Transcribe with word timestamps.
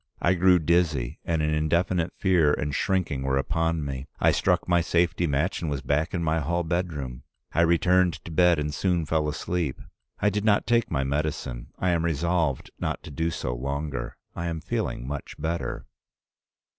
I 0.19 0.33
grew 0.33 0.57
dizzy, 0.57 1.19
and 1.23 1.43
an 1.43 1.53
indefinite 1.53 2.11
fear 2.17 2.53
and 2.55 2.73
shrinking 2.73 3.21
were 3.21 3.37
upon 3.37 3.85
me. 3.85 4.07
I 4.19 4.31
struck 4.31 4.67
my 4.67 4.81
safety 4.81 5.27
match 5.27 5.61
and 5.61 5.69
was 5.69 5.83
back 5.83 6.15
in 6.15 6.23
my 6.23 6.39
hall 6.39 6.63
bedroom. 6.63 7.21
I 7.53 7.61
returned 7.61 8.13
to 8.25 8.31
bed, 8.31 8.57
and 8.57 8.73
soon 8.73 9.05
fell 9.05 9.29
asleep. 9.29 9.79
I 10.19 10.31
did 10.31 10.43
not 10.43 10.65
take 10.65 10.89
my 10.89 11.03
medicine. 11.03 11.67
I 11.77 11.91
am 11.91 12.03
resolved 12.03 12.71
not 12.79 13.03
to 13.03 13.11
do 13.11 13.29
so 13.29 13.53
longer. 13.53 14.17
I 14.35 14.47
am 14.47 14.59
feeling 14.59 15.05
much 15.05 15.39
better. 15.39 15.85